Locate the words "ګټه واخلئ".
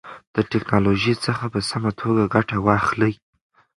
2.35-3.13